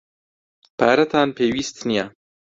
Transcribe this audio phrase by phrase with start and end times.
[0.77, 2.05] پارەتان پێویست نییە.